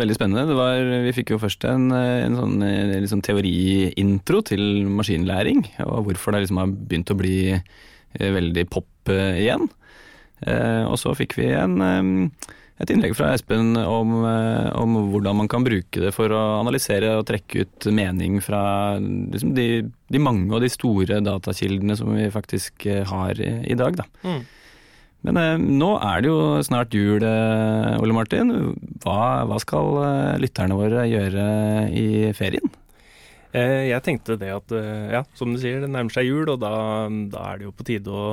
[0.00, 0.58] veldig spennende.
[0.58, 2.58] Var, vi fikk jo først en, en sånn
[2.92, 7.38] liksom teoriintro til maskinlæring, og hvorfor det liksom har begynt å bli
[8.12, 9.68] Eh, veldig pop eh, igjen.
[10.40, 11.78] Eh, og så fikk vi en,
[12.82, 17.26] et innlegg fra Espen om, om, hvordan man kan bruke det for å analysere og
[17.30, 19.68] trekke ut mening fra liksom de,
[20.10, 24.02] de, mange og de store datakildene som vi faktisk har i, i dag.
[24.02, 24.08] Da.
[24.26, 24.42] Mm.
[25.22, 28.52] Men eh, nå er det jo snart jul, Ole Martin.
[29.04, 31.48] Hva, hva skal lytterne våre gjøre
[31.94, 32.72] i ferien?
[33.52, 36.62] Eh, jeg tenkte det at, eh, ja, som du sier, det nærmer seg jul, og
[36.62, 36.72] da,
[37.28, 38.28] da er det jo på tide å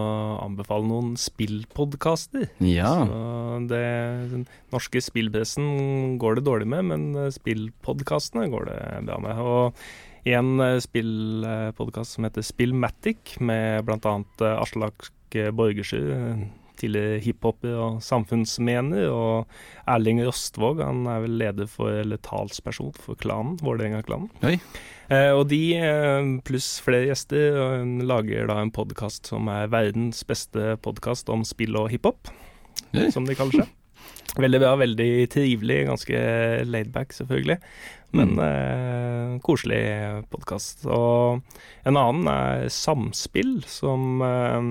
[0.46, 2.48] anbefale noen spillpodkaster.
[2.64, 2.94] Ja.
[3.04, 3.84] Så det,
[4.32, 9.44] den norske spillpressen går det dårlig med, men eh, spillpodkastene går det bra med.
[9.44, 14.16] Og en spillpodkast som heter Spillmatic, med bl.a.
[14.56, 16.48] Aslak Borgersrud,
[16.80, 19.50] tidligere hiphoper og samfunnsmener, og
[19.90, 24.32] Erling Rostvåg, han er vel leder for, eller talsperson for klanen, Vålerenga-klanen.
[25.10, 30.76] Eh, og de, eh, pluss flere gjester, lager da en podkast som er verdens beste
[30.86, 32.32] podkast om spill og hiphop,
[33.14, 33.76] som de kaller seg.
[34.38, 36.20] Veldig bra, veldig trivelig, ganske
[36.70, 37.58] laidback selvfølgelig,
[38.14, 38.44] men mm.
[38.46, 39.82] eh, koselig
[40.30, 40.86] podkast.
[40.86, 41.42] Og
[41.90, 44.70] en annen er Samspill, som eh,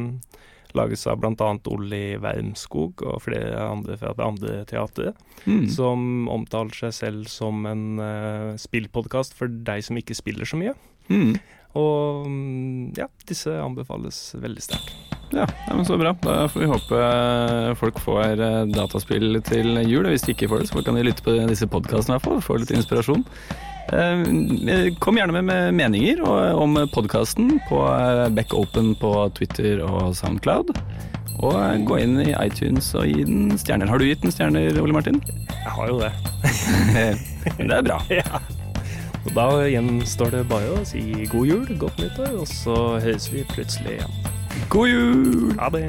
[0.77, 1.51] lages av bl.a.
[1.73, 5.69] Olli Wermskog og flere andre fra det andre teatret, mm.
[5.73, 10.75] som omtaler seg selv som en uh, spillpodkast for deg som ikke spiller så mye.
[11.09, 11.39] Mm.
[11.79, 14.95] Og mm, ja, disse anbefales veldig sterkt.
[15.33, 16.15] Ja, men Så bra.
[16.23, 20.09] Da får vi håpe eh, folk får eh, dataspill til jul.
[20.09, 22.41] Hvis de ikke får det, så kan de lytte på disse podkastene i hvert fall.
[22.45, 23.27] Få litt inspirasjon.
[23.93, 26.21] Eh, kom gjerne med meninger
[26.55, 27.79] om podkasten på
[28.37, 30.75] Backopen på Twitter og Soundcloud.
[31.39, 33.89] Og eh, gå inn i iTunes og gi den stjerner.
[33.89, 35.23] Har du gitt den stjerner, Ole Martin?
[35.49, 36.13] Jeg har jo det.
[37.59, 38.01] det er bra.
[38.21, 38.43] Ja.
[39.27, 43.43] Og da gjenstår det bare å si god jul, godt nyttår, og så høres vi
[43.51, 44.15] plutselig igjen.
[44.73, 45.53] God jul!
[45.59, 45.89] Ha det.